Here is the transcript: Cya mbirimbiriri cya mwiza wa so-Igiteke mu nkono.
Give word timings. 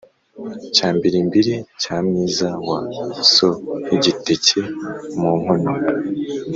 Cya 0.75 0.87
mbirimbiriri 0.95 1.55
cya 1.81 1.95
mwiza 2.05 2.49
wa 2.67 2.79
so-Igiteke 3.33 4.61
mu 5.19 5.31
nkono. 5.39 5.71